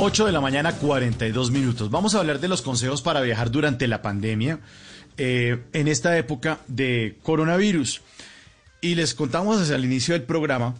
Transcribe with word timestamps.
8 0.00 0.26
de 0.26 0.32
la 0.32 0.40
mañana, 0.40 0.76
42 0.76 1.50
minutos. 1.50 1.90
Vamos 1.90 2.14
a 2.14 2.20
hablar 2.20 2.38
de 2.38 2.46
los 2.46 2.62
consejos 2.62 3.02
para 3.02 3.20
viajar 3.20 3.50
durante 3.50 3.88
la 3.88 4.00
pandemia 4.00 4.60
eh, 5.16 5.64
en 5.72 5.88
esta 5.88 6.16
época 6.16 6.60
de 6.68 7.16
coronavirus. 7.24 8.02
Y 8.80 8.94
les 8.94 9.14
contamos 9.14 9.58
desde 9.58 9.74
el 9.74 9.84
inicio 9.84 10.14
del 10.14 10.22
programa 10.22 10.76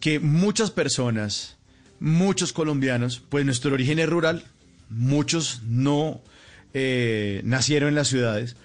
que 0.00 0.20
muchas 0.20 0.70
personas, 0.70 1.58
muchos 2.00 2.54
colombianos, 2.54 3.22
pues 3.28 3.44
nuestro 3.44 3.74
origen 3.74 3.98
es 3.98 4.08
rural, 4.08 4.42
muchos 4.88 5.60
no 5.66 6.22
eh, 6.72 7.42
nacieron 7.44 7.90
en 7.90 7.94
las 7.94 8.08
ciudades, 8.08 8.56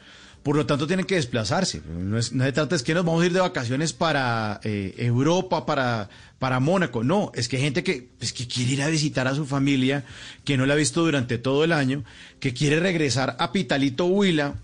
por 0.43 0.55
lo 0.55 0.65
tanto 0.65 0.87
tienen 0.87 1.05
que 1.05 1.15
desplazarse. 1.15 1.81
No, 1.87 2.17
es, 2.17 2.31
no 2.33 2.43
se 2.43 2.51
trata 2.51 2.75
es 2.75 2.83
que 2.83 2.93
nos 2.93 3.05
vamos 3.05 3.21
a 3.21 3.25
ir 3.27 3.33
de 3.33 3.39
vacaciones 3.39 3.93
para 3.93 4.59
eh, 4.63 4.95
Europa, 4.97 5.65
para, 5.65 6.09
para 6.39 6.59
Mónaco. 6.59 7.03
No, 7.03 7.31
es 7.35 7.47
que 7.47 7.57
hay 7.57 7.63
gente 7.63 7.83
que, 7.83 8.09
pues, 8.17 8.33
que 8.33 8.47
quiere 8.47 8.71
ir 8.73 8.81
a 8.81 8.87
visitar 8.87 9.27
a 9.27 9.35
su 9.35 9.45
familia, 9.45 10.03
que 10.43 10.57
no 10.57 10.65
la 10.65 10.73
ha 10.73 10.77
visto 10.77 11.01
durante 11.03 11.37
todo 11.37 11.63
el 11.63 11.71
año, 11.71 12.03
que 12.39 12.53
quiere 12.53 12.79
regresar 12.79 13.35
a 13.39 13.51
Pitalito 13.51 14.05
Huila, 14.05 14.55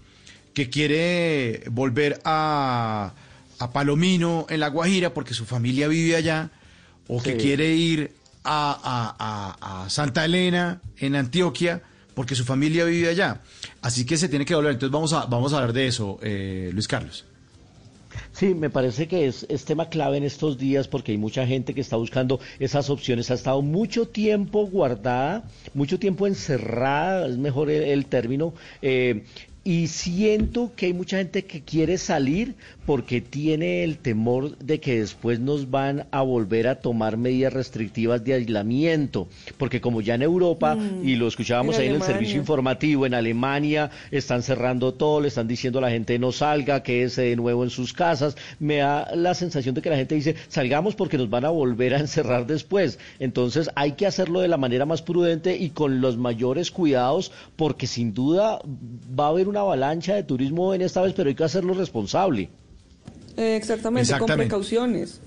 que 0.55 0.69
quiere 0.71 1.63
volver 1.69 2.19
a, 2.25 3.13
a 3.59 3.71
Palomino 3.71 4.47
en 4.49 4.59
La 4.61 4.69
Guajira 4.69 5.13
porque 5.13 5.35
su 5.35 5.45
familia 5.45 5.87
vive 5.87 6.15
allá, 6.15 6.49
o 7.07 7.21
que 7.21 7.37
quiere 7.37 7.73
ir 7.75 8.11
a, 8.43 8.71
a- 8.83 9.55
a- 9.83 9.83
a 9.85 9.89
Santa 9.91 10.25
Elena 10.25 10.81
en 10.97 11.15
Antioquia 11.15 11.83
porque 12.17 12.33
su 12.33 12.43
familia 12.43 12.83
vive 12.83 13.09
allá. 13.09 13.41
Así 13.79 14.03
que 14.03 14.17
se 14.17 14.27
tiene 14.27 14.43
que 14.43 14.55
volver. 14.55 14.71
Entonces 14.71 14.91
vamos 14.91 15.13
a, 15.13 15.27
vamos 15.27 15.53
a 15.53 15.57
hablar 15.57 15.71
de 15.71 15.85
eso, 15.85 16.17
eh, 16.23 16.71
Luis 16.73 16.87
Carlos. 16.87 17.25
Sí, 18.31 18.55
me 18.55 18.71
parece 18.71 19.07
que 19.07 19.27
es, 19.27 19.45
es 19.49 19.65
tema 19.65 19.87
clave 19.89 20.17
en 20.17 20.23
estos 20.23 20.57
días 20.57 20.87
porque 20.87 21.11
hay 21.11 21.19
mucha 21.19 21.45
gente 21.45 21.75
que 21.75 21.81
está 21.81 21.95
buscando 21.95 22.39
esas 22.57 22.89
opciones. 22.89 23.29
Ha 23.29 23.35
estado 23.35 23.61
mucho 23.61 24.07
tiempo 24.07 24.65
guardada, 24.65 25.43
mucho 25.75 25.99
tiempo 25.99 26.25
encerrada, 26.25 27.27
es 27.27 27.37
mejor 27.37 27.69
el, 27.69 27.83
el 27.83 28.07
término. 28.07 28.55
eh, 28.81 29.23
y 29.67 29.87
siento 29.87 30.71
que 30.77 30.85
hay 30.85 30.93
mucha 30.93 31.17
gente 31.17 31.43
que 31.43 31.61
quiere 31.61 31.97
salir 31.97 32.55
porque 32.85 33.19
tiene 33.19 33.83
el 33.83 33.97
temor 33.97 34.57
de 34.59 34.79
que 34.79 35.01
después 35.01 35.41
nos 35.41 35.69
van 35.69 36.07
a 36.11 36.21
volver 36.21 36.69
a 36.69 36.79
tomar 36.79 37.17
medidas 37.17 37.51
restrictivas 37.51 38.23
de 38.23 38.35
aislamiento. 38.35 39.27
Porque 39.57 39.81
como 39.81 39.99
ya 39.99 40.15
en 40.15 40.21
Europa, 40.21 40.77
y 41.03 41.17
lo 41.17 41.27
escuchábamos 41.27 41.75
En 41.75 41.81
ahí 41.81 41.87
en 41.89 41.95
el 41.95 42.01
servicio 42.01 42.37
informativo, 42.37 43.05
en 43.05 43.13
Alemania 43.13 43.91
están 44.09 44.41
cerrando 44.41 44.93
todo, 44.93 45.19
le 45.19 45.27
están 45.27 45.49
diciendo 45.49 45.79
a 45.79 45.81
la 45.81 45.89
gente 45.89 46.17
no 46.17 46.31
salga, 46.31 46.81
quédese 46.81 47.23
de 47.23 47.35
nuevo 47.35 47.65
en 47.65 47.69
sus 47.69 47.91
casas. 47.91 48.37
Me 48.59 48.77
da 48.77 49.13
la 49.15 49.33
sensación 49.33 49.75
de 49.75 49.81
que 49.81 49.89
la 49.89 49.97
gente 49.97 50.15
dice 50.15 50.37
salgamos 50.47 50.95
porque 50.95 51.17
nos 51.17 51.29
van 51.29 51.43
a 51.43 51.49
volver 51.49 51.93
a 51.93 51.99
encerrar 51.99 52.47
después. 52.47 52.99
Entonces 53.19 53.69
hay 53.75 53.91
que 53.91 54.07
hacerlo 54.07 54.39
de 54.39 54.47
la 54.47 54.55
manera 54.55 54.85
más 54.85 55.01
prudente 55.01 55.57
y 55.57 55.71
con 55.71 55.99
los 55.99 56.15
mayores 56.15 56.71
cuidados 56.71 57.33
porque 57.57 57.85
sin 57.85 58.13
duda 58.13 58.61
va 59.19 59.25
a 59.25 59.29
haber 59.29 59.49
una 59.49 59.56
avalancha 59.57 60.15
de 60.15 60.23
turismo 60.23 60.73
en 60.73 60.81
esta 60.81 61.01
vez, 61.01 61.13
pero 61.13 61.29
hay 61.29 61.35
que 61.35 61.43
hacerlo 61.43 61.73
responsable. 61.73 62.49
Eh, 63.35 63.55
exactamente, 63.55 64.17
con 64.17 64.27
precauciones. 64.27 65.21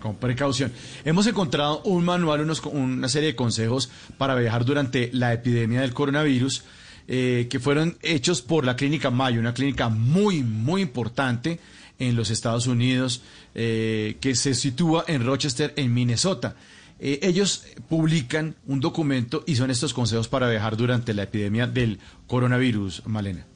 Con 0.00 0.16
precaución. 0.16 0.72
Hemos 1.04 1.26
encontrado 1.26 1.82
un 1.82 2.04
manual, 2.04 2.42
unos, 2.42 2.64
una 2.66 3.08
serie 3.08 3.30
de 3.30 3.36
consejos 3.36 3.90
para 4.16 4.34
viajar 4.34 4.64
durante 4.64 5.10
la 5.12 5.32
epidemia 5.32 5.80
del 5.80 5.92
coronavirus 5.92 6.62
eh, 7.10 7.46
que 7.48 7.58
fueron 7.58 7.96
hechos 8.02 8.42
por 8.42 8.66
la 8.66 8.76
Clínica 8.76 9.10
Mayo, 9.10 9.40
una 9.40 9.54
clínica 9.54 9.88
muy, 9.88 10.42
muy 10.42 10.82
importante 10.82 11.58
en 11.98 12.14
los 12.14 12.30
Estados 12.30 12.66
Unidos 12.66 13.22
eh, 13.54 14.18
que 14.20 14.34
se 14.34 14.54
sitúa 14.54 15.04
en 15.08 15.24
Rochester, 15.24 15.72
en 15.76 15.94
Minnesota. 15.94 16.54
Eh, 17.00 17.20
ellos 17.22 17.64
publican 17.88 18.56
un 18.66 18.80
documento 18.80 19.42
y 19.46 19.56
son 19.56 19.70
estos 19.70 19.94
consejos 19.94 20.28
para 20.28 20.50
viajar 20.50 20.76
durante 20.76 21.14
la 21.14 21.22
epidemia 21.22 21.66
del 21.66 21.98
coronavirus, 22.26 23.02
Malena. 23.06 23.46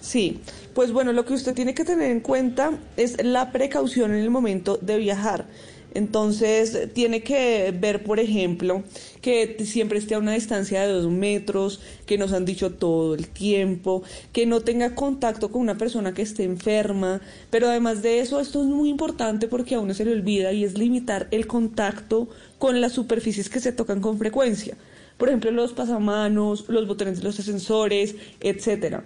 Sí, 0.00 0.40
pues 0.74 0.92
bueno, 0.92 1.12
lo 1.12 1.24
que 1.24 1.34
usted 1.34 1.54
tiene 1.54 1.74
que 1.74 1.84
tener 1.84 2.10
en 2.10 2.20
cuenta 2.20 2.78
es 2.96 3.22
la 3.22 3.50
precaución 3.52 4.12
en 4.12 4.20
el 4.20 4.30
momento 4.30 4.78
de 4.80 4.98
viajar. 4.98 5.46
Entonces, 5.94 6.92
tiene 6.92 7.22
que 7.22 7.74
ver, 7.76 8.04
por 8.04 8.20
ejemplo, 8.20 8.82
que 9.22 9.56
siempre 9.64 9.98
esté 9.98 10.14
a 10.14 10.18
una 10.18 10.34
distancia 10.34 10.82
de 10.82 10.92
dos 10.92 11.10
metros, 11.10 11.80
que 12.06 12.18
nos 12.18 12.32
han 12.32 12.44
dicho 12.44 12.74
todo 12.74 13.14
el 13.14 13.28
tiempo, 13.28 14.02
que 14.32 14.46
no 14.46 14.60
tenga 14.60 14.94
contacto 14.94 15.50
con 15.50 15.62
una 15.62 15.78
persona 15.78 16.12
que 16.12 16.22
esté 16.22 16.44
enferma. 16.44 17.20
Pero 17.50 17.68
además 17.68 18.02
de 18.02 18.20
eso, 18.20 18.38
esto 18.38 18.62
es 18.62 18.68
muy 18.68 18.90
importante 18.90 19.48
porque 19.48 19.74
a 19.74 19.80
uno 19.80 19.94
se 19.94 20.04
le 20.04 20.12
olvida 20.12 20.52
y 20.52 20.64
es 20.64 20.76
limitar 20.76 21.26
el 21.30 21.46
contacto 21.46 22.28
con 22.58 22.80
las 22.80 22.92
superficies 22.92 23.48
que 23.48 23.60
se 23.60 23.72
tocan 23.72 24.00
con 24.00 24.18
frecuencia. 24.18 24.76
Por 25.16 25.28
ejemplo, 25.28 25.50
los 25.50 25.72
pasamanos, 25.72 26.68
los 26.68 26.86
botones 26.86 27.18
de 27.18 27.24
los 27.24 27.40
ascensores, 27.40 28.14
etcétera. 28.40 29.04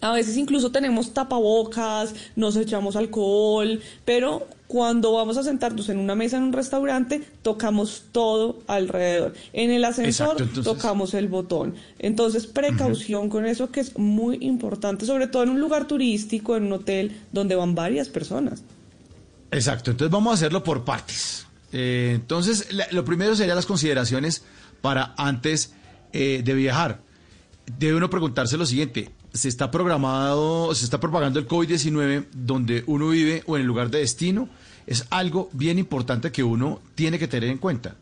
A 0.00 0.12
veces 0.12 0.36
incluso 0.36 0.70
tenemos 0.70 1.12
tapabocas, 1.12 2.14
nos 2.36 2.56
echamos 2.56 2.94
alcohol, 2.94 3.80
pero 4.04 4.46
cuando 4.68 5.12
vamos 5.12 5.36
a 5.38 5.42
sentarnos 5.42 5.88
en 5.88 5.98
una 5.98 6.14
mesa 6.14 6.36
en 6.36 6.44
un 6.44 6.52
restaurante, 6.52 7.22
tocamos 7.42 8.04
todo 8.12 8.60
alrededor. 8.68 9.34
En 9.52 9.70
el 9.70 9.84
ascensor 9.84 10.26
Exacto, 10.28 10.42
entonces- 10.44 10.72
tocamos 10.72 11.14
el 11.14 11.26
botón. 11.28 11.74
Entonces, 11.98 12.46
precaución 12.46 13.28
con 13.28 13.46
eso 13.46 13.72
que 13.72 13.80
es 13.80 13.98
muy 13.98 14.38
importante, 14.40 15.04
sobre 15.06 15.26
todo 15.26 15.42
en 15.42 15.48
un 15.50 15.60
lugar 15.60 15.86
turístico, 15.88 16.54
en 16.56 16.64
un 16.64 16.74
hotel 16.74 17.20
donde 17.32 17.54
van 17.56 17.74
varias 17.74 18.08
personas. 18.08 18.62
Exacto, 19.50 19.90
entonces 19.90 20.12
vamos 20.12 20.30
a 20.32 20.34
hacerlo 20.34 20.62
por 20.62 20.84
partes. 20.84 21.46
Eh, 21.72 22.12
entonces, 22.14 22.68
lo 22.92 23.04
primero 23.04 23.34
serían 23.34 23.56
las 23.56 23.66
consideraciones 23.66 24.44
para 24.80 25.14
antes 25.16 25.72
eh, 26.12 26.42
de 26.44 26.54
viajar. 26.54 27.00
Debe 27.78 27.96
uno 27.96 28.08
preguntarse 28.08 28.56
lo 28.56 28.64
siguiente, 28.64 29.10
¿se 29.38 29.48
está 29.48 29.70
programado, 29.70 30.74
se 30.74 30.84
está 30.84 30.98
propagando 30.98 31.38
el 31.38 31.46
COVID-19 31.46 32.26
donde 32.32 32.82
uno 32.88 33.10
vive 33.10 33.44
o 33.46 33.56
en 33.56 33.62
el 33.62 33.68
lugar 33.68 33.88
de 33.88 34.00
destino? 34.00 34.48
Es 34.84 35.06
algo 35.10 35.48
bien 35.52 35.78
importante 35.78 36.32
que 36.32 36.42
uno 36.42 36.80
tiene 36.96 37.20
que 37.20 37.28
tener 37.28 37.48
en 37.48 37.58
cuenta, 37.58 37.94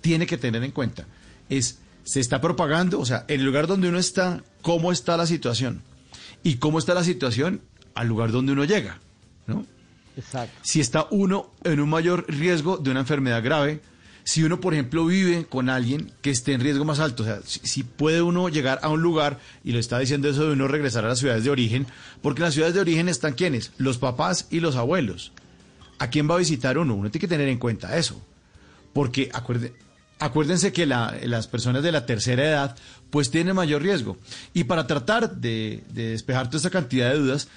tiene 0.00 0.26
que 0.26 0.36
tener 0.36 0.64
en 0.64 0.72
cuenta. 0.72 1.06
Es, 1.48 1.78
¿se 2.02 2.18
está 2.18 2.40
propagando? 2.40 2.98
O 2.98 3.06
sea, 3.06 3.24
en 3.28 3.38
el 3.38 3.46
lugar 3.46 3.68
donde 3.68 3.88
uno 3.88 3.98
está, 3.98 4.42
¿cómo 4.62 4.90
está 4.90 5.16
la 5.16 5.26
situación? 5.26 5.80
Y 6.42 6.56
cómo 6.56 6.80
está 6.80 6.92
la 6.92 7.04
situación 7.04 7.60
al 7.94 8.08
lugar 8.08 8.32
donde 8.32 8.52
uno 8.52 8.64
llega, 8.64 8.98
¿no? 9.46 9.64
Exacto. 10.16 10.58
si 10.62 10.80
está 10.80 11.06
uno 11.12 11.52
en 11.62 11.78
un 11.78 11.88
mayor 11.88 12.26
riesgo 12.26 12.78
de 12.78 12.90
una 12.90 13.00
enfermedad 13.00 13.44
grave, 13.44 13.80
si 14.24 14.42
uno, 14.42 14.60
por 14.60 14.74
ejemplo, 14.74 15.04
vive 15.06 15.46
con 15.48 15.68
alguien 15.68 16.12
que 16.22 16.30
esté 16.30 16.52
en 16.52 16.60
riesgo 16.60 16.84
más 16.84 17.00
alto, 17.00 17.22
o 17.22 17.26
sea, 17.26 17.40
si, 17.44 17.82
puede 17.82 18.22
uno 18.22 18.48
llegar 18.48 18.78
a 18.82 18.88
un 18.88 19.02
lugar, 19.02 19.38
y 19.64 19.72
lo 19.72 19.78
está 19.78 19.98
diciendo 19.98 20.28
eso 20.28 20.46
de 20.46 20.52
uno 20.52 20.68
regresar 20.68 21.04
a 21.04 21.08
las 21.08 21.18
ciudades 21.18 21.44
de 21.44 21.50
origen, 21.50 21.86
porque 22.22 22.40
en 22.40 22.44
las 22.44 22.54
ciudades 22.54 22.74
de 22.74 22.80
origen 22.80 23.08
están 23.08 23.34
quiénes, 23.34 23.72
los 23.78 23.98
papás 23.98 24.46
y 24.50 24.60
los 24.60 24.76
abuelos. 24.76 25.32
¿A 25.98 26.08
quién 26.10 26.30
va 26.30 26.34
a 26.34 26.38
visitar 26.38 26.78
uno? 26.78 26.94
Uno 26.94 27.10
tiene 27.10 27.20
que 27.20 27.28
tener 27.28 27.48
en 27.48 27.58
cuenta 27.58 27.96
eso, 27.98 28.20
porque 28.92 29.30
acuerde- 29.32 29.72
acuérdense 30.18 30.72
que 30.72 30.86
la- 30.86 31.14
las 31.24 31.46
personas 31.46 31.82
de 31.82 31.92
la 31.92 32.06
tercera 32.06 32.44
edad 32.44 32.76
pues 33.10 33.30
tienen 33.30 33.56
mayor 33.56 33.82
riesgo. 33.82 34.16
Y 34.54 34.64
para 34.64 34.86
tratar 34.86 35.34
de, 35.36 35.82
de 35.92 36.10
despejar 36.10 36.46
toda 36.46 36.58
esta 36.58 36.70
cantidad 36.70 37.10
de 37.10 37.18
dudas, 37.18 37.48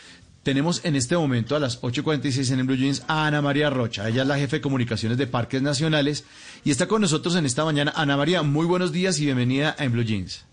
tenemos 0.43 0.83
en 0.83 0.95
este 0.95 1.15
momento 1.15 1.55
a 1.55 1.59
las 1.59 1.81
8.46 1.81 2.51
en 2.51 2.59
el 2.59 2.65
Blue 2.65 2.75
Jeans 2.75 3.03
a 3.07 3.25
Ana 3.25 3.41
María 3.41 3.69
Rocha. 3.69 4.07
Ella 4.07 4.23
es 4.23 4.27
la 4.27 4.37
jefe 4.37 4.57
de 4.57 4.61
comunicaciones 4.61 5.17
de 5.17 5.25
Parques 5.25 5.61
Nacionales 5.61 6.25
y 6.63 6.71
está 6.71 6.87
con 6.87 7.01
nosotros 7.01 7.35
en 7.35 7.45
esta 7.45 7.63
mañana. 7.63 7.93
Ana 7.95 8.17
María, 8.17 8.43
muy 8.43 8.65
buenos 8.65 8.91
días 8.91 9.19
y 9.19 9.25
bienvenida 9.25 9.75
a 9.79 9.85
En 9.85 9.93
Blue 9.93 10.03
Jeans. 10.03 10.45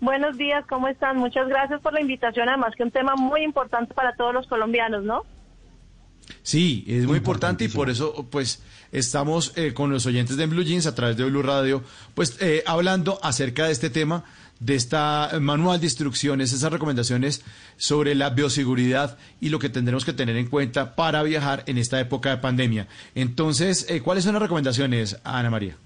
Buenos 0.00 0.38
días, 0.38 0.64
¿cómo 0.66 0.88
están? 0.88 1.18
Muchas 1.18 1.46
gracias 1.48 1.82
por 1.82 1.92
la 1.92 2.00
invitación, 2.00 2.48
además 2.48 2.72
que 2.74 2.82
un 2.82 2.90
tema 2.90 3.14
muy 3.16 3.42
importante 3.42 3.92
para 3.92 4.14
todos 4.14 4.32
los 4.32 4.46
colombianos, 4.46 5.04
¿no? 5.04 5.24
Sí, 6.42 6.84
es 6.88 7.06
muy 7.06 7.18
importante 7.18 7.64
y 7.64 7.68
por 7.68 7.90
eso 7.90 8.26
pues 8.30 8.62
estamos 8.92 9.52
eh, 9.56 9.74
con 9.74 9.90
los 9.90 10.06
oyentes 10.06 10.38
de 10.38 10.44
En 10.44 10.50
Blue 10.50 10.62
Jeans 10.62 10.86
a 10.86 10.94
través 10.94 11.18
de 11.18 11.24
Blue 11.24 11.42
Radio, 11.42 11.82
pues 12.14 12.40
eh, 12.40 12.62
hablando 12.66 13.18
acerca 13.22 13.66
de 13.66 13.72
este 13.72 13.90
tema, 13.90 14.24
de 14.60 14.76
esta 14.76 15.30
eh, 15.32 15.40
manual 15.40 15.80
de 15.80 15.86
instrucciones, 15.86 16.52
esas 16.52 16.72
recomendaciones 16.72 17.44
sobre 17.76 18.14
la 18.14 18.30
bioseguridad 18.30 19.18
y 19.40 19.48
lo 19.48 19.58
que 19.58 19.68
tendremos 19.68 20.04
que 20.04 20.12
tener 20.12 20.36
en 20.36 20.46
cuenta 20.46 20.94
para 20.94 21.22
viajar 21.22 21.64
en 21.66 21.78
esta 21.78 21.98
época 21.98 22.30
de 22.30 22.36
pandemia. 22.36 22.86
Entonces, 23.14 23.90
eh, 23.90 24.00
¿cuáles 24.00 24.24
son 24.24 24.34
las 24.34 24.42
recomendaciones, 24.42 25.20
Ana 25.24 25.50
María? 25.50 25.76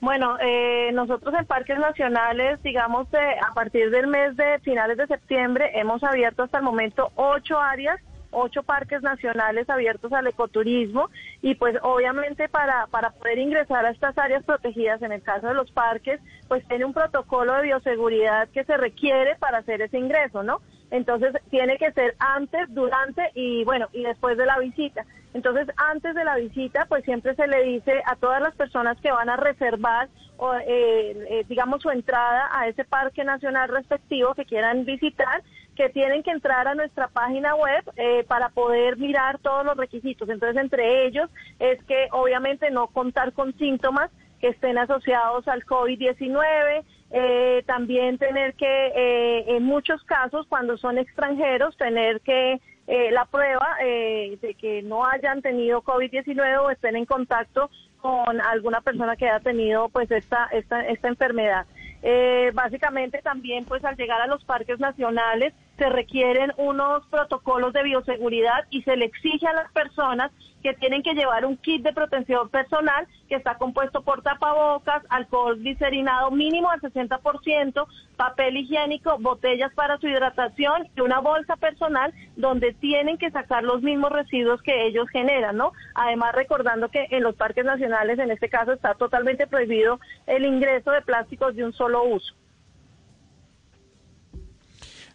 Bueno, 0.00 0.36
eh, 0.40 0.90
nosotros 0.92 1.34
en 1.38 1.46
Parques 1.46 1.78
Nacionales, 1.78 2.62
digamos, 2.62 3.12
eh, 3.14 3.36
a 3.44 3.54
partir 3.54 3.90
del 3.90 4.06
mes 4.06 4.36
de 4.36 4.58
finales 4.60 4.98
de 4.98 5.06
septiembre, 5.06 5.70
hemos 5.74 6.04
abierto 6.04 6.42
hasta 6.42 6.58
el 6.58 6.64
momento 6.64 7.10
ocho 7.16 7.58
áreas, 7.58 7.98
ocho 8.30 8.62
parques 8.62 9.02
nacionales 9.02 9.68
abiertos 9.68 10.12
al 10.12 10.26
ecoturismo 10.26 11.10
y 11.42 11.54
pues 11.54 11.76
obviamente 11.82 12.48
para, 12.48 12.86
para 12.88 13.10
poder 13.10 13.38
ingresar 13.38 13.84
a 13.86 13.90
estas 13.90 14.16
áreas 14.18 14.44
protegidas, 14.44 15.02
en 15.02 15.12
el 15.12 15.22
caso 15.22 15.48
de 15.48 15.54
los 15.54 15.70
parques, 15.70 16.20
pues 16.48 16.66
tiene 16.68 16.84
un 16.84 16.92
protocolo 16.92 17.54
de 17.54 17.62
bioseguridad 17.62 18.48
que 18.48 18.64
se 18.64 18.76
requiere 18.76 19.36
para 19.36 19.58
hacer 19.58 19.82
ese 19.82 19.98
ingreso, 19.98 20.42
¿no? 20.42 20.60
Entonces 20.90 21.34
tiene 21.50 21.78
que 21.78 21.92
ser 21.92 22.14
antes, 22.18 22.72
durante 22.72 23.30
y 23.34 23.64
bueno, 23.64 23.88
y 23.92 24.02
después 24.02 24.36
de 24.36 24.46
la 24.46 24.58
visita. 24.58 25.04
Entonces, 25.34 25.68
antes 25.76 26.14
de 26.14 26.24
la 26.24 26.36
visita, 26.36 26.86
pues 26.86 27.04
siempre 27.04 27.34
se 27.34 27.46
le 27.46 27.62
dice 27.62 28.02
a 28.06 28.16
todas 28.16 28.40
las 28.40 28.54
personas 28.54 28.98
que 29.02 29.10
van 29.10 29.28
a 29.28 29.36
reservar, 29.36 30.08
o, 30.38 30.54
eh, 30.54 30.64
eh, 30.66 31.44
digamos, 31.46 31.82
su 31.82 31.90
entrada 31.90 32.48
a 32.52 32.68
ese 32.68 32.84
parque 32.84 33.22
nacional 33.22 33.68
respectivo 33.68 34.34
que 34.34 34.46
quieran 34.46 34.86
visitar, 34.86 35.42
que 35.76 35.88
tienen 35.90 36.22
que 36.22 36.32
entrar 36.32 36.66
a 36.66 36.74
nuestra 36.74 37.08
página 37.08 37.54
web 37.54 37.84
eh, 37.96 38.24
para 38.26 38.48
poder 38.48 38.96
mirar 38.96 39.38
todos 39.38 39.64
los 39.64 39.76
requisitos. 39.76 40.28
Entonces, 40.28 40.60
entre 40.60 41.06
ellos 41.06 41.30
es 41.60 41.82
que 41.84 42.08
obviamente 42.10 42.70
no 42.70 42.88
contar 42.88 43.32
con 43.32 43.56
síntomas 43.58 44.10
que 44.40 44.48
estén 44.48 44.78
asociados 44.78 45.46
al 45.46 45.64
COVID-19, 45.64 46.84
eh, 47.12 47.62
también 47.66 48.18
tener 48.18 48.54
que, 48.54 48.66
eh, 48.66 49.56
en 49.56 49.62
muchos 49.62 50.02
casos, 50.04 50.46
cuando 50.48 50.76
son 50.76 50.98
extranjeros, 50.98 51.76
tener 51.76 52.20
que 52.22 52.60
eh, 52.88 53.10
la 53.10 53.24
prueba 53.24 53.66
eh, 53.82 54.38
de 54.40 54.54
que 54.54 54.82
no 54.82 55.04
hayan 55.04 55.42
tenido 55.42 55.82
COVID-19 55.82 56.60
o 56.60 56.70
estén 56.70 56.94
en 56.94 57.04
contacto 57.04 57.68
con 58.00 58.40
alguna 58.40 58.80
persona 58.80 59.16
que 59.16 59.28
haya 59.28 59.40
tenido 59.40 59.88
pues 59.88 60.08
esta, 60.12 60.46
esta, 60.52 60.86
esta 60.86 61.08
enfermedad. 61.08 61.66
Eh, 62.02 62.52
básicamente 62.54 63.20
también 63.22 63.64
pues 63.64 63.84
al 63.84 63.96
llegar 63.96 64.20
a 64.20 64.28
los 64.28 64.44
parques 64.44 64.78
nacionales 64.78 65.52
se 65.76 65.88
requieren 65.88 66.52
unos 66.56 67.06
protocolos 67.08 67.72
de 67.72 67.82
bioseguridad 67.82 68.64
y 68.70 68.82
se 68.82 68.96
le 68.96 69.06
exige 69.06 69.46
a 69.46 69.52
las 69.52 69.70
personas 69.72 70.32
que 70.62 70.74
tienen 70.74 71.02
que 71.02 71.14
llevar 71.14 71.44
un 71.44 71.56
kit 71.56 71.82
de 71.82 71.92
protección 71.92 72.48
personal 72.48 73.06
que 73.28 73.36
está 73.36 73.56
compuesto 73.56 74.02
por 74.02 74.22
tapabocas, 74.22 75.04
alcohol 75.10 75.58
glicerinado 75.58 76.30
mínimo 76.32 76.70
al 76.70 76.80
60%, 76.80 77.86
papel 78.16 78.56
higiénico, 78.56 79.16
botellas 79.20 79.72
para 79.74 79.98
su 79.98 80.08
hidratación 80.08 80.88
y 80.96 81.02
una 81.02 81.20
bolsa 81.20 81.56
personal 81.56 82.12
donde 82.34 82.72
tienen 82.74 83.18
que 83.18 83.30
sacar 83.30 83.62
los 83.62 83.82
mismos 83.82 84.10
residuos 84.10 84.60
que 84.62 84.86
ellos 84.86 85.08
generan, 85.10 85.56
¿no? 85.56 85.72
Además 85.94 86.34
recordando 86.34 86.88
que 86.88 87.06
en 87.10 87.22
los 87.22 87.36
parques 87.36 87.64
nacionales 87.64 88.18
en 88.18 88.30
este 88.30 88.48
caso 88.48 88.72
está 88.72 88.94
totalmente 88.94 89.46
prohibido 89.46 90.00
el 90.26 90.46
ingreso 90.46 90.90
de 90.90 91.02
plásticos 91.02 91.54
de 91.54 91.64
un 91.64 91.74
solo 91.74 92.02
uso. 92.04 92.34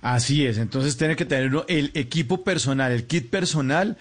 Así 0.01 0.45
es, 0.45 0.57
entonces 0.57 0.97
tiene 0.97 1.15
que 1.15 1.25
tener 1.25 1.47
uno 1.47 1.63
el 1.67 1.91
equipo 1.93 2.43
personal, 2.43 2.91
el 2.91 3.05
kit 3.05 3.29
personal, 3.29 3.97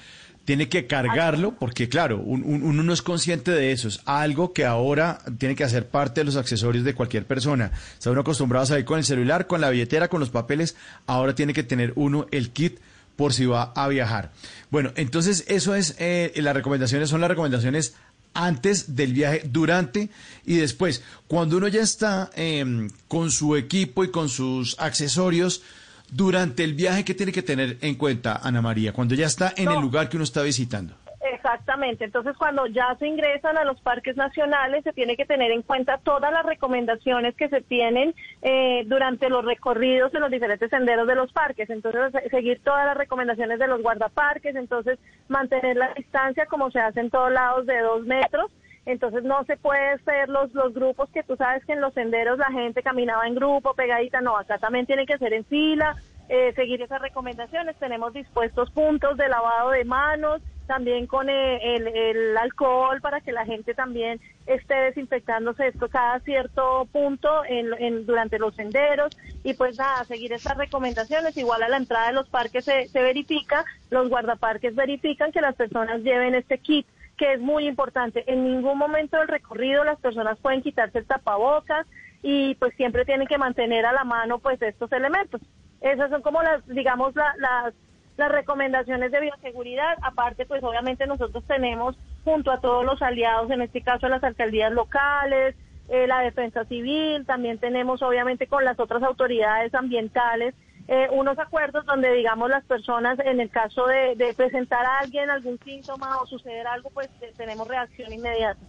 tiene 0.46 0.68
que 0.70 0.86
cargarlo, 0.86 1.54
porque 1.58 1.88
claro, 1.88 2.18
un- 2.18 2.42
un- 2.42 2.62
uno 2.62 2.82
no 2.82 2.92
es 2.92 3.02
consciente 3.02 3.50
de 3.50 3.70
eso, 3.72 3.86
es 3.88 4.00
algo 4.06 4.52
que 4.54 4.64
ahora 4.64 5.20
tiene 5.38 5.54
que 5.54 5.62
hacer 5.62 5.88
parte 5.88 6.22
de 6.22 6.24
los 6.24 6.36
accesorios 6.36 6.84
de 6.84 6.94
cualquier 6.94 7.26
persona. 7.26 7.70
Está 7.92 8.10
uno 8.10 8.22
acostumbrado 8.22 8.62
a 8.64 8.66
salir 8.66 8.84
con 8.86 8.98
el 8.98 9.04
celular, 9.04 9.46
con 9.46 9.60
la 9.60 9.68
billetera, 9.70 10.08
con 10.08 10.18
los 10.20 10.30
papeles, 10.30 10.74
ahora 11.06 11.34
tiene 11.34 11.52
que 11.52 11.62
tener 11.62 11.92
uno 11.96 12.26
el 12.32 12.50
kit 12.50 12.78
por 13.16 13.34
si 13.34 13.44
va 13.44 13.64
a 13.76 13.86
viajar. 13.88 14.32
Bueno, 14.70 14.92
entonces 14.96 15.44
eso 15.48 15.74
es, 15.74 15.94
eh, 15.98 16.32
las 16.36 16.54
recomendaciones 16.54 17.10
son 17.10 17.20
las 17.20 17.28
recomendaciones 17.28 17.94
antes 18.32 18.96
del 18.96 19.12
viaje, 19.12 19.42
durante 19.44 20.08
y 20.46 20.56
después. 20.56 21.02
Cuando 21.28 21.58
uno 21.58 21.68
ya 21.68 21.82
está 21.82 22.30
em, 22.34 22.88
con 23.08 23.30
su 23.30 23.56
equipo 23.56 24.04
y 24.04 24.10
con 24.10 24.30
sus 24.30 24.74
accesorios, 24.80 25.62
durante 26.12 26.64
el 26.64 26.74
viaje, 26.74 27.04
¿qué 27.04 27.14
tiene 27.14 27.32
que 27.32 27.42
tener 27.42 27.76
en 27.80 27.94
cuenta, 27.94 28.40
Ana 28.42 28.60
María? 28.62 28.92
Cuando 28.92 29.14
ya 29.14 29.26
está 29.26 29.52
en 29.56 29.66
No. 29.66 29.74
el 29.74 29.80
lugar 29.80 30.08
que 30.08 30.16
uno 30.16 30.24
está 30.24 30.42
visitando. 30.42 30.94
Exactamente, 31.34 32.04
entonces 32.06 32.34
cuando 32.38 32.66
ya 32.66 32.96
se 32.98 33.06
ingresan 33.06 33.58
a 33.58 33.64
los 33.64 33.78
parques 33.82 34.16
nacionales 34.16 34.82
se 34.84 34.92
tiene 34.94 35.16
que 35.18 35.26
tener 35.26 35.50
en 35.50 35.60
cuenta 35.62 35.98
todas 35.98 36.32
las 36.32 36.44
recomendaciones 36.46 37.34
que 37.36 37.48
se 37.50 37.60
tienen 37.60 38.14
eh, 38.40 38.84
durante 38.86 39.28
los 39.28 39.44
recorridos 39.44 40.14
en 40.14 40.20
los 40.22 40.30
diferentes 40.30 40.70
senderos 40.70 41.06
de 41.06 41.14
los 41.14 41.30
parques, 41.32 41.68
entonces 41.68 42.12
se- 42.12 42.30
seguir 42.30 42.60
todas 42.64 42.86
las 42.86 42.96
recomendaciones 42.96 43.58
de 43.58 43.66
los 43.68 43.82
guardaparques, 43.82 44.56
entonces 44.56 44.98
mantener 45.28 45.76
la 45.76 45.92
distancia 45.94 46.46
como 46.46 46.70
se 46.70 46.80
hace 46.80 47.00
en 47.00 47.10
todos 47.10 47.30
lados 47.30 47.66
de 47.66 47.78
dos 47.80 48.02
metros, 48.06 48.50
entonces 48.90 49.22
no 49.24 49.44
se 49.44 49.56
puede 49.56 49.90
hacer 49.90 50.28
los, 50.28 50.52
los 50.54 50.72
grupos 50.74 51.08
que 51.10 51.22
tú 51.22 51.36
sabes 51.36 51.64
que 51.64 51.72
en 51.72 51.80
los 51.80 51.94
senderos 51.94 52.38
la 52.38 52.50
gente 52.52 52.82
caminaba 52.82 53.26
en 53.26 53.34
grupo, 53.34 53.74
pegadita, 53.74 54.20
no, 54.20 54.36
acá 54.36 54.58
también 54.58 54.86
tiene 54.86 55.06
que 55.06 55.18
ser 55.18 55.32
en 55.32 55.44
fila, 55.44 55.96
eh, 56.28 56.52
seguir 56.54 56.80
esas 56.82 57.00
recomendaciones. 57.00 57.76
Tenemos 57.76 58.12
dispuestos 58.12 58.70
puntos 58.70 59.16
de 59.16 59.28
lavado 59.28 59.70
de 59.70 59.84
manos, 59.84 60.40
también 60.66 61.08
con 61.08 61.28
eh, 61.28 61.74
el, 61.76 61.88
el 61.88 62.36
alcohol 62.36 63.00
para 63.00 63.20
que 63.20 63.32
la 63.32 63.44
gente 63.44 63.74
también 63.74 64.20
esté 64.46 64.74
desinfectándose 64.74 65.66
esto 65.66 65.88
cada 65.88 66.20
cierto 66.20 66.86
punto 66.92 67.44
en, 67.44 67.72
en- 67.82 68.06
durante 68.06 68.38
los 68.38 68.54
senderos 68.54 69.12
y 69.42 69.54
pues 69.54 69.74
nada, 69.76 70.04
seguir 70.04 70.32
esas 70.32 70.56
recomendaciones. 70.56 71.36
Igual 71.36 71.64
a 71.64 71.68
la 71.68 71.76
entrada 71.76 72.06
de 72.08 72.12
los 72.12 72.28
parques 72.28 72.64
se, 72.64 72.88
se 72.90 73.02
verifica, 73.02 73.64
los 73.90 74.08
guardaparques 74.08 74.76
verifican 74.76 75.32
que 75.32 75.40
las 75.40 75.56
personas 75.56 76.02
lleven 76.02 76.36
este 76.36 76.58
kit 76.58 76.86
que 77.20 77.34
es 77.34 77.40
muy 77.40 77.66
importante. 77.68 78.24
En 78.32 78.44
ningún 78.44 78.78
momento 78.78 79.18
del 79.18 79.28
recorrido 79.28 79.84
las 79.84 80.00
personas 80.00 80.38
pueden 80.38 80.62
quitarse 80.62 80.96
el 81.00 81.06
tapabocas 81.06 81.86
y 82.22 82.54
pues 82.54 82.74
siempre 82.76 83.04
tienen 83.04 83.26
que 83.26 83.36
mantener 83.36 83.84
a 83.84 83.92
la 83.92 84.04
mano 84.04 84.38
pues 84.38 84.60
estos 84.62 84.90
elementos. 84.92 85.38
Esas 85.82 86.08
son 86.08 86.22
como 86.22 86.42
las, 86.42 86.66
digamos, 86.66 87.14
la- 87.14 87.34
las, 87.36 87.74
las 88.16 88.32
recomendaciones 88.32 89.12
de 89.12 89.20
bioseguridad. 89.20 89.98
Aparte, 90.00 90.46
pues 90.46 90.64
obviamente 90.64 91.06
nosotros 91.06 91.44
tenemos 91.46 91.94
junto 92.24 92.50
a 92.52 92.60
todos 92.62 92.86
los 92.86 93.02
aliados, 93.02 93.50
en 93.50 93.60
este 93.60 93.82
caso 93.82 94.08
las 94.08 94.24
alcaldías 94.24 94.72
locales, 94.72 95.54
eh, 95.90 96.06
la 96.06 96.20
defensa 96.20 96.64
civil, 96.64 97.26
también 97.26 97.58
tenemos 97.58 98.00
obviamente 98.00 98.46
con 98.46 98.64
las 98.64 98.80
otras 98.80 99.02
autoridades 99.02 99.74
ambientales 99.74 100.54
eh, 100.92 101.08
unos 101.12 101.38
acuerdos 101.38 101.86
donde 101.86 102.12
digamos 102.12 102.50
las 102.50 102.64
personas 102.64 103.16
en 103.20 103.38
el 103.38 103.48
caso 103.48 103.86
de, 103.86 104.16
de 104.16 104.34
presentar 104.34 104.84
a 104.84 104.98
alguien 104.98 105.30
algún 105.30 105.56
síntoma 105.60 106.20
o 106.20 106.26
suceder 106.26 106.66
algo 106.66 106.90
pues 106.90 107.08
eh, 107.20 107.32
tenemos 107.36 107.68
reacción 107.68 108.12
inmediata. 108.12 108.60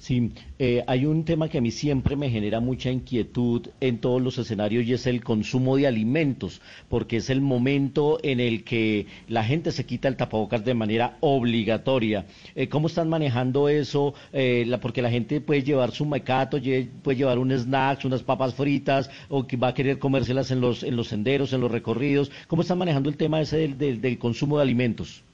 Sí, 0.00 0.30
eh, 0.60 0.84
hay 0.86 1.06
un 1.06 1.24
tema 1.24 1.48
que 1.48 1.58
a 1.58 1.60
mí 1.60 1.72
siempre 1.72 2.14
me 2.14 2.30
genera 2.30 2.60
mucha 2.60 2.88
inquietud 2.90 3.66
en 3.80 3.98
todos 3.98 4.22
los 4.22 4.38
escenarios 4.38 4.86
y 4.86 4.92
es 4.92 5.06
el 5.08 5.24
consumo 5.24 5.76
de 5.76 5.88
alimentos, 5.88 6.60
porque 6.88 7.16
es 7.16 7.30
el 7.30 7.40
momento 7.40 8.18
en 8.22 8.38
el 8.38 8.62
que 8.62 9.06
la 9.26 9.42
gente 9.42 9.72
se 9.72 9.84
quita 9.86 10.06
el 10.06 10.16
tapabocas 10.16 10.64
de 10.64 10.74
manera 10.74 11.16
obligatoria. 11.20 12.26
Eh, 12.54 12.68
¿Cómo 12.68 12.86
están 12.86 13.08
manejando 13.08 13.68
eso? 13.68 14.14
Eh, 14.32 14.64
la- 14.68 14.78
porque 14.80 15.02
la 15.02 15.10
gente 15.10 15.40
puede 15.40 15.64
llevar 15.64 15.90
su 15.90 16.06
mecato, 16.06 16.58
puede 17.02 17.18
llevar 17.18 17.38
un 17.40 17.50
snacks, 17.50 18.04
unas 18.04 18.22
papas 18.22 18.54
fritas, 18.54 19.10
o 19.28 19.48
que 19.48 19.56
va 19.56 19.68
a 19.68 19.74
querer 19.74 19.98
comérselas 19.98 20.52
en 20.52 20.60
los, 20.60 20.84
en 20.84 20.94
los 20.94 21.08
senderos, 21.08 21.52
en 21.52 21.60
los 21.60 21.72
recorridos. 21.72 22.30
¿Cómo 22.46 22.62
están 22.62 22.78
manejando 22.78 23.10
el 23.10 23.16
tema 23.16 23.40
ese 23.40 23.56
del, 23.58 23.76
del- 23.76 24.00
del 24.00 24.16
consumo 24.18 24.58
de 24.58 24.62
alimentos? 24.62 25.24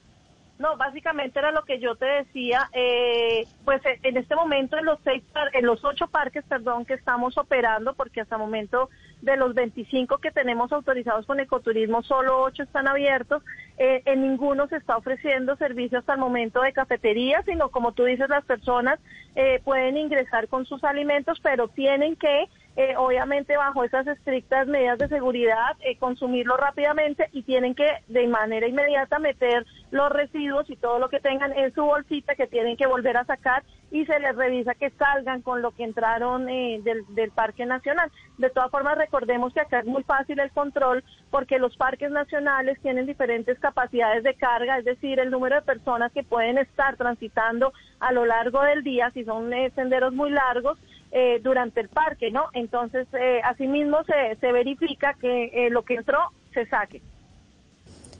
No, 0.57 0.77
básicamente 0.77 1.37
era 1.37 1.51
lo 1.51 1.63
que 1.63 1.79
yo 1.79 1.95
te 1.95 2.05
decía. 2.05 2.69
eh, 2.73 3.45
pues 3.65 3.85
eh, 3.85 3.99
en 4.03 4.17
este 4.17 4.35
momento 4.35 4.77
en 4.77 4.85
los 4.85 4.99
seis, 5.03 5.21
en 5.53 5.65
los 5.65 5.83
ocho 5.83 6.07
parques, 6.07 6.45
perdón, 6.47 6.85
que 6.85 6.93
estamos 6.93 7.37
operando, 7.37 7.93
porque 7.93 8.21
hasta 8.21 8.35
el 8.35 8.41
momento 8.41 8.89
de 9.21 9.35
los 9.37 9.53
25 9.53 10.19
que 10.19 10.31
tenemos 10.31 10.71
autorizados 10.71 11.25
con 11.25 11.39
ecoturismo, 11.39 12.03
solo 12.03 12.41
ocho 12.41 12.63
están 12.63 12.87
abiertos. 12.87 13.43
eh, 13.77 14.01
en 14.05 14.21
ninguno 14.21 14.67
se 14.67 14.77
está 14.77 14.95
ofreciendo 14.95 15.57
servicio 15.57 15.99
hasta 15.99 16.13
el 16.13 16.19
momento 16.19 16.61
de 16.61 16.71
cafetería, 16.71 17.43
sino 17.43 17.69
como 17.69 17.91
tú 17.91 18.05
dices, 18.05 18.29
las 18.29 18.45
personas 18.45 18.99
eh, 19.35 19.59
pueden 19.65 19.97
ingresar 19.97 20.47
con 20.47 20.65
sus 20.65 20.81
alimentos, 20.85 21.41
pero 21.41 21.67
tienen 21.67 22.15
que 22.15 22.47
eh, 22.75 22.95
obviamente 22.97 23.55
bajo 23.55 23.83
esas 23.83 24.05
estrictas 24.07 24.67
medidas 24.67 24.97
de 24.99 25.07
seguridad, 25.07 25.77
eh, 25.79 25.97
consumirlo 25.97 26.57
rápidamente 26.57 27.29
y 27.31 27.43
tienen 27.43 27.73
que 27.73 27.87
de 28.07 28.27
manera 28.27 28.67
inmediata 28.67 29.17
meter 29.17 29.65
los 29.91 30.11
residuos 30.11 30.69
y 30.69 30.75
todo 30.75 30.99
lo 30.99 31.09
que 31.09 31.21
tengan 31.21 31.53
en 31.53 31.73
su 31.73 31.83
bolsita 31.83 32.35
que 32.35 32.47
tienen 32.47 32.75
que 32.75 32.85
volver 32.85 33.15
a 33.15 33.23
sacar 33.25 33.63
y 33.91 34.05
se 34.05 34.19
les 34.19 34.35
revisa 34.35 34.75
que 34.75 34.89
salgan 34.89 35.41
con 35.41 35.61
lo 35.61 35.71
que 35.71 35.85
entraron 35.85 36.49
eh, 36.49 36.81
del, 36.83 37.05
del 37.15 37.31
Parque 37.31 37.65
Nacional. 37.65 38.11
De 38.37 38.49
todas 38.49 38.69
formas, 38.71 38.97
recordemos 38.97 39.53
que 39.53 39.61
acá 39.61 39.79
es 39.79 39.85
muy 39.85 40.03
fácil 40.03 40.39
el 40.39 40.51
control 40.51 41.01
porque 41.31 41.59
los 41.59 41.77
parques 41.77 42.11
nacionales 42.11 42.77
tienen 42.81 43.05
diferentes 43.05 43.57
capacidades 43.59 44.23
de 44.23 44.33
carga, 44.33 44.79
es 44.79 44.85
decir, 44.85 45.19
el 45.19 45.31
número 45.31 45.55
de 45.55 45.61
personas 45.61 46.11
que 46.11 46.23
pueden 46.23 46.57
estar 46.57 46.97
transitando 46.97 47.71
a 48.01 48.11
lo 48.11 48.25
largo 48.25 48.61
del 48.63 48.83
día, 48.83 49.11
si 49.11 49.23
son 49.23 49.53
eh, 49.53 49.71
senderos 49.75 50.13
muy 50.13 50.29
largos, 50.29 50.77
eh, 51.11 51.39
durante 51.41 51.81
el 51.81 51.89
parque, 51.89 52.31
¿no? 52.31 52.45
Entonces, 52.53 53.07
eh, 53.13 53.41
asimismo 53.43 54.03
se, 54.03 54.35
se 54.39 54.51
verifica 54.51 55.13
que 55.13 55.45
eh, 55.53 55.69
lo 55.69 55.83
que 55.83 55.95
entró 55.95 56.19
se 56.53 56.65
saque. 56.67 57.01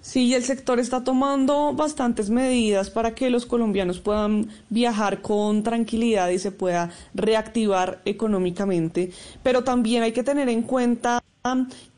Sí, 0.05 0.35
el 0.35 0.43
sector 0.43 0.79
está 0.79 1.03
tomando 1.03 1.73
bastantes 1.73 2.29
medidas 2.29 2.91
para 2.91 3.15
que 3.15 3.31
los 3.31 3.47
colombianos 3.47 3.99
puedan 3.99 4.49
viajar 4.69 5.23
con 5.23 5.63
tranquilidad 5.63 6.29
y 6.29 6.37
se 6.37 6.51
pueda 6.51 6.91
reactivar 7.15 8.01
económicamente, 8.05 9.09
pero 9.41 9.63
también 9.63 10.03
hay 10.03 10.11
que 10.11 10.21
tener 10.21 10.47
en 10.47 10.61
cuenta 10.61 11.23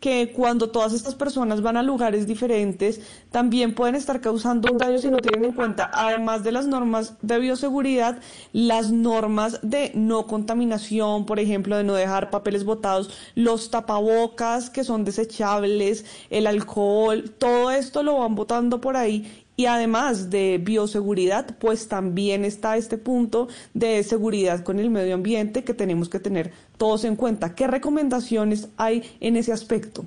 que 0.01 0.33
cuando 0.33 0.69
todas 0.69 0.91
estas 0.91 1.15
personas 1.15 1.61
van 1.61 1.77
a 1.77 1.83
lugares 1.83 2.27
diferentes, 2.27 2.99
también 3.31 3.73
pueden 3.73 3.95
estar 3.95 4.19
causando 4.19 4.71
un 4.71 4.77
daño 4.77 4.97
si 4.97 5.09
no 5.09 5.19
tienen 5.19 5.45
en 5.45 5.53
cuenta, 5.53 5.89
además 5.93 6.43
de 6.43 6.51
las 6.51 6.67
normas 6.67 7.13
de 7.21 7.39
bioseguridad, 7.39 8.19
las 8.51 8.91
normas 8.91 9.59
de 9.63 9.91
no 9.95 10.27
contaminación, 10.27 11.25
por 11.25 11.39
ejemplo, 11.39 11.77
de 11.77 11.85
no 11.85 11.93
dejar 11.93 12.29
papeles 12.29 12.65
botados, 12.65 13.09
los 13.35 13.71
tapabocas 13.71 14.69
que 14.69 14.83
son 14.83 15.05
desechables, 15.05 16.05
el 16.29 16.45
alcohol, 16.45 17.33
todo 17.37 17.71
esto 17.71 18.03
lo 18.03 18.19
van 18.19 18.35
botando 18.35 18.81
por 18.81 18.97
ahí 18.97 19.45
Y 19.57 19.65
además 19.65 20.29
de 20.29 20.59
bioseguridad, 20.59 21.57
pues 21.57 21.89
también 21.89 22.45
está 22.45 22.77
este 22.77 22.97
punto 22.97 23.49
de 23.73 24.03
seguridad 24.03 24.63
con 24.63 24.79
el 24.79 24.89
medio 24.89 25.15
ambiente 25.15 25.63
que 25.63 25.73
tenemos 25.73 26.07
que 26.07 26.19
tener 26.19 26.53
todos 26.77 27.03
en 27.03 27.15
cuenta. 27.15 27.55
¿Qué 27.55 27.67
recomendaciones 27.67 28.69
hay 28.77 29.03
en 29.19 29.35
ese 29.35 29.51
aspecto? 29.51 30.05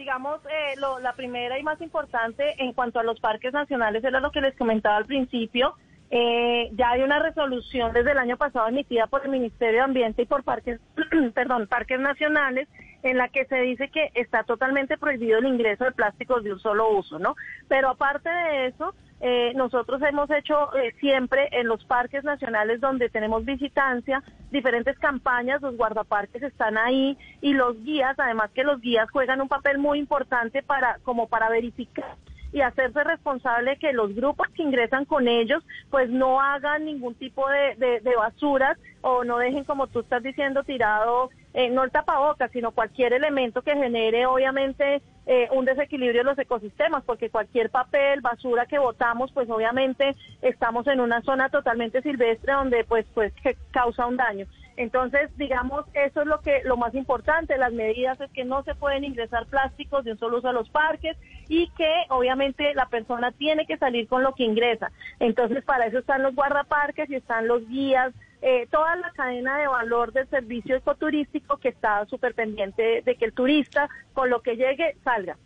digamos, 0.00 0.40
eh, 0.46 0.80
la 1.02 1.12
primera 1.12 1.58
y 1.58 1.62
más 1.62 1.80
importante 1.82 2.54
en 2.56 2.72
cuanto 2.72 2.98
a 2.98 3.04
los 3.04 3.20
parques 3.20 3.52
nacionales 3.52 4.02
era 4.02 4.18
lo 4.18 4.30
que 4.30 4.40
les 4.40 4.56
comentaba 4.56 4.96
al 4.96 5.04
principio. 5.04 5.74
Eh, 6.10 6.70
ya 6.72 6.90
hay 6.90 7.02
una 7.02 7.20
resolución 7.20 7.92
desde 7.92 8.12
el 8.12 8.18
año 8.18 8.36
pasado 8.36 8.66
emitida 8.66 9.06
por 9.06 9.24
el 9.24 9.30
Ministerio 9.30 9.76
de 9.76 9.84
Ambiente 9.84 10.22
y 10.22 10.26
por 10.26 10.42
parques, 10.42 10.80
perdón, 11.34 11.68
parques 11.68 12.00
nacionales 12.00 12.66
en 13.02 13.18
la 13.18 13.28
que 13.28 13.44
se 13.46 13.56
dice 13.60 13.88
que 13.88 14.10
está 14.14 14.44
totalmente 14.44 14.98
prohibido 14.98 15.38
el 15.38 15.46
ingreso 15.46 15.84
de 15.84 15.92
plásticos 15.92 16.44
de 16.44 16.52
un 16.52 16.60
solo 16.60 16.90
uso, 16.90 17.18
¿no? 17.18 17.36
Pero 17.68 17.88
aparte 17.88 18.28
de 18.28 18.66
eso, 18.66 18.94
eh, 19.20 19.52
nosotros 19.54 20.00
hemos 20.02 20.30
hecho 20.30 20.74
eh, 20.76 20.94
siempre 20.98 21.48
en 21.52 21.68
los 21.68 21.84
parques 21.84 22.24
nacionales 22.24 22.80
donde 22.80 23.10
tenemos 23.10 23.44
visitancia, 23.44 24.22
diferentes 24.50 24.98
campañas, 24.98 25.60
los 25.60 25.76
guardaparques 25.76 26.42
están 26.42 26.78
ahí 26.78 27.18
y 27.40 27.52
los 27.52 27.82
guías, 27.84 28.18
además 28.18 28.50
que 28.54 28.64
los 28.64 28.80
guías 28.80 29.10
juegan 29.10 29.40
un 29.40 29.48
papel 29.48 29.78
muy 29.78 29.98
importante 29.98 30.62
para, 30.62 30.98
como 31.02 31.28
para 31.28 31.50
verificar 31.50 32.16
y 32.52 32.60
hacerse 32.60 33.04
responsable 33.04 33.76
que 33.78 33.92
los 33.92 34.14
grupos 34.14 34.48
que 34.50 34.62
ingresan 34.62 35.04
con 35.04 35.28
ellos 35.28 35.62
pues 35.90 36.10
no 36.10 36.40
hagan 36.40 36.84
ningún 36.84 37.14
tipo 37.14 37.48
de, 37.48 37.74
de, 37.76 38.00
de 38.00 38.16
basuras 38.16 38.78
o 39.02 39.24
no 39.24 39.38
dejen 39.38 39.64
como 39.64 39.86
tú 39.86 40.00
estás 40.00 40.22
diciendo 40.22 40.64
tirado 40.64 41.30
eh, 41.52 41.68
no 41.68 41.82
el 41.82 41.90
tapabocas, 41.90 42.50
sino 42.52 42.70
cualquier 42.70 43.12
elemento 43.12 43.62
que 43.62 43.74
genere 43.74 44.24
obviamente 44.26 45.02
eh, 45.26 45.48
un 45.52 45.64
desequilibrio 45.64 46.20
en 46.20 46.28
los 46.28 46.38
ecosistemas, 46.38 47.02
porque 47.04 47.28
cualquier 47.28 47.70
papel, 47.70 48.20
basura 48.20 48.66
que 48.66 48.78
botamos, 48.78 49.32
pues 49.32 49.50
obviamente 49.50 50.14
estamos 50.42 50.86
en 50.86 51.00
una 51.00 51.22
zona 51.22 51.48
totalmente 51.48 52.02
silvestre 52.02 52.52
donde 52.52 52.84
pues 52.84 53.04
pues 53.14 53.32
que 53.42 53.56
causa 53.72 54.06
un 54.06 54.16
daño. 54.16 54.46
Entonces, 54.76 55.30
digamos, 55.36 55.84
eso 55.94 56.22
es 56.22 56.26
lo 56.26 56.40
que 56.40 56.62
lo 56.64 56.76
más 56.76 56.94
importante, 56.94 57.58
las 57.58 57.72
medidas 57.72 58.20
es 58.20 58.30
que 58.30 58.44
no 58.44 58.62
se 58.62 58.74
pueden 58.74 59.04
ingresar 59.04 59.46
plásticos 59.46 60.04
de 60.04 60.12
un 60.12 60.18
solo 60.18 60.38
uso 60.38 60.48
a 60.48 60.52
los 60.52 60.70
parques 60.70 61.16
y 61.48 61.68
que 61.70 61.92
obviamente 62.08 62.74
la 62.74 62.86
persona 62.86 63.32
tiene 63.32 63.66
que 63.66 63.76
salir 63.76 64.08
con 64.08 64.22
lo 64.22 64.34
que 64.34 64.44
ingresa. 64.44 64.90
Entonces, 65.18 65.64
para 65.64 65.86
eso 65.86 65.98
están 65.98 66.22
los 66.22 66.34
guardaparques 66.34 67.10
y 67.10 67.16
están 67.16 67.46
los 67.46 67.66
guías 67.68 68.12
eh, 68.42 68.66
toda 68.70 68.96
la 68.96 69.12
cadena 69.12 69.58
de 69.58 69.66
valor 69.66 70.12
del 70.12 70.26
servicio 70.30 70.74
ecoturístico 70.74 71.58
que 71.58 71.68
está 71.68 72.06
súper 72.06 72.34
pendiente 72.34 73.02
de 73.04 73.14
que 73.16 73.26
el 73.26 73.34
turista 73.34 73.90
con 74.14 74.30
lo 74.30 74.40
que 74.40 74.56
llegue 74.56 74.96
salga. 75.04 75.36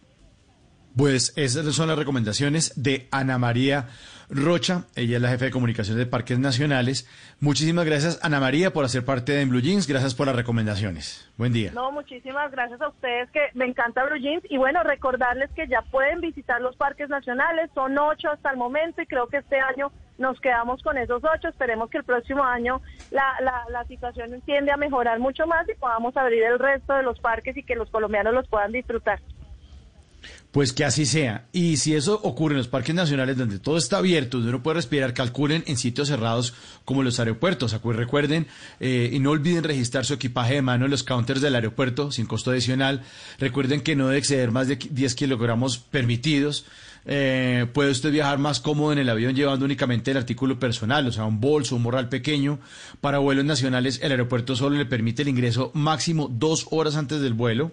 Pues 0.96 1.32
esas 1.36 1.74
son 1.74 1.88
las 1.88 1.98
recomendaciones 1.98 2.72
de 2.76 3.08
Ana 3.10 3.36
María 3.36 3.88
Rocha. 4.30 4.84
Ella 4.94 5.16
es 5.16 5.22
la 5.22 5.28
jefe 5.28 5.46
de 5.46 5.50
comunicación 5.50 5.98
de 5.98 6.06
Parques 6.06 6.38
Nacionales. 6.38 7.08
Muchísimas 7.40 7.84
gracias, 7.84 8.20
Ana 8.22 8.40
María, 8.40 8.72
por 8.72 8.84
hacer 8.84 9.04
parte 9.04 9.32
de 9.32 9.44
Blue 9.44 9.60
Jeans. 9.60 9.86
Gracias 9.86 10.14
por 10.14 10.26
las 10.26 10.36
recomendaciones. 10.36 11.28
Buen 11.36 11.52
día. 11.52 11.72
No, 11.74 11.90
muchísimas 11.90 12.50
gracias 12.52 12.80
a 12.80 12.88
ustedes, 12.88 13.28
que 13.32 13.40
me 13.54 13.66
encanta 13.66 14.04
Blue 14.04 14.18
Jeans. 14.18 14.44
Y 14.48 14.56
bueno, 14.56 14.82
recordarles 14.84 15.50
que 15.50 15.66
ya 15.66 15.82
pueden 15.82 16.20
visitar 16.20 16.60
los 16.60 16.76
parques 16.76 17.08
nacionales. 17.08 17.70
Son 17.74 17.98
ocho 17.98 18.30
hasta 18.30 18.50
el 18.50 18.56
momento 18.56 19.02
y 19.02 19.06
creo 19.06 19.26
que 19.26 19.38
este 19.38 19.58
año 19.58 19.90
nos 20.16 20.40
quedamos 20.40 20.80
con 20.82 20.96
esos 20.96 21.22
ocho. 21.24 21.48
Esperemos 21.48 21.90
que 21.90 21.98
el 21.98 22.04
próximo 22.04 22.44
año 22.44 22.80
la, 23.10 23.34
la, 23.42 23.64
la 23.70 23.84
situación 23.86 24.40
tiende 24.42 24.70
a 24.70 24.76
mejorar 24.76 25.18
mucho 25.18 25.46
más 25.46 25.68
y 25.68 25.74
podamos 25.74 26.16
abrir 26.16 26.44
el 26.44 26.58
resto 26.60 26.94
de 26.94 27.02
los 27.02 27.18
parques 27.18 27.56
y 27.56 27.64
que 27.64 27.74
los 27.74 27.90
colombianos 27.90 28.32
los 28.32 28.48
puedan 28.48 28.70
disfrutar. 28.70 29.20
Pues 30.50 30.72
que 30.72 30.84
así 30.84 31.04
sea. 31.04 31.46
Y 31.52 31.78
si 31.78 31.94
eso 31.94 32.20
ocurre 32.22 32.54
en 32.54 32.58
los 32.58 32.68
parques 32.68 32.94
nacionales 32.94 33.36
donde 33.36 33.58
todo 33.58 33.76
está 33.76 33.98
abierto, 33.98 34.36
donde 34.36 34.50
uno 34.50 34.62
puede 34.62 34.76
respirar, 34.76 35.12
calculen 35.12 35.64
en 35.66 35.76
sitios 35.76 36.08
cerrados 36.08 36.54
como 36.84 37.02
los 37.02 37.18
aeropuertos. 37.18 37.76
Recuerden 37.82 38.46
eh, 38.78 39.10
y 39.12 39.18
no 39.18 39.30
olviden 39.30 39.64
registrar 39.64 40.04
su 40.04 40.14
equipaje 40.14 40.54
de 40.54 40.62
mano 40.62 40.84
en 40.84 40.92
los 40.92 41.02
counters 41.02 41.40
del 41.40 41.56
aeropuerto 41.56 42.12
sin 42.12 42.26
costo 42.26 42.52
adicional. 42.52 43.02
Recuerden 43.40 43.80
que 43.80 43.96
no 43.96 44.06
debe 44.06 44.18
exceder 44.18 44.52
más 44.52 44.68
de 44.68 44.76
10 44.76 45.14
kilogramos 45.16 45.78
permitidos. 45.78 46.64
Eh, 47.06 47.66
puede 47.72 47.90
usted 47.90 48.10
viajar 48.12 48.38
más 48.38 48.60
cómodo 48.60 48.92
en 48.92 48.98
el 48.98 49.10
avión 49.10 49.34
llevando 49.34 49.64
únicamente 49.64 50.10
el 50.10 50.16
artículo 50.16 50.58
personal, 50.58 51.06
o 51.06 51.12
sea, 51.12 51.24
un 51.24 51.40
bolso, 51.40 51.76
un 51.76 51.82
morral 51.82 52.08
pequeño. 52.08 52.60
Para 53.00 53.18
vuelos 53.18 53.44
nacionales, 53.44 54.00
el 54.02 54.12
aeropuerto 54.12 54.56
solo 54.56 54.76
le 54.76 54.86
permite 54.86 55.22
el 55.22 55.28
ingreso 55.28 55.70
máximo 55.74 56.28
dos 56.32 56.66
horas 56.70 56.96
antes 56.96 57.20
del 57.20 57.34
vuelo 57.34 57.72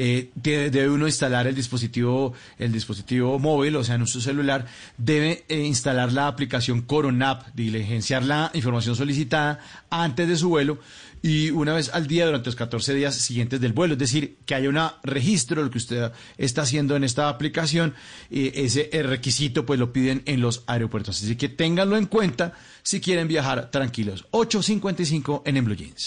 eh, 0.00 0.30
debe 0.36 0.88
uno 0.88 1.08
instalar 1.08 1.48
el 1.48 1.56
dispositivo, 1.56 2.32
el 2.56 2.70
dispositivo 2.70 3.36
móvil, 3.40 3.74
o 3.74 3.82
sea, 3.82 3.96
en 3.96 4.06
su 4.06 4.20
celular, 4.20 4.64
debe 4.96 5.44
eh, 5.48 5.58
instalar 5.58 6.12
la 6.12 6.28
aplicación 6.28 6.82
Coronap, 6.82 7.48
diligenciar 7.52 8.22
la 8.22 8.52
información 8.54 8.94
solicitada 8.94 9.58
antes 9.90 10.28
de 10.28 10.36
su 10.36 10.50
vuelo 10.50 10.78
y 11.20 11.50
una 11.50 11.74
vez 11.74 11.90
al 11.92 12.06
día 12.06 12.26
durante 12.26 12.46
los 12.46 12.54
14 12.54 12.94
días 12.94 13.16
siguientes 13.16 13.60
del 13.60 13.72
vuelo. 13.72 13.94
Es 13.94 13.98
decir, 13.98 14.36
que 14.46 14.54
haya 14.54 14.68
un 14.68 14.78
registro 15.02 15.62
de 15.62 15.66
lo 15.66 15.70
que 15.72 15.78
usted 15.78 16.12
está 16.36 16.62
haciendo 16.62 16.94
en 16.94 17.02
esta 17.02 17.28
aplicación. 17.28 17.94
y 18.30 18.56
ese 18.56 18.88
requisito 19.02 19.66
pues 19.66 19.80
lo 19.80 19.92
piden 19.92 20.22
en 20.26 20.40
los 20.40 20.62
aeropuertos. 20.68 21.20
Así 21.20 21.34
que 21.34 21.48
ténganlo 21.48 21.96
en 21.96 22.06
cuenta 22.06 22.52
si 22.84 23.00
quieren 23.00 23.26
viajar 23.26 23.72
tranquilos. 23.72 24.26
8.55 24.30 25.42
en, 25.44 25.56
en 25.56 25.64
Blue 25.64 25.74
Jeans. 25.74 26.06